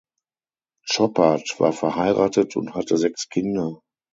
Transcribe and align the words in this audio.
Chopard 0.89 1.59
war 1.59 1.73
verheiratet 1.73 2.55
und 2.55 2.73
hatte 2.73 2.97
sechs 2.97 3.29
Kinder. 3.29 3.81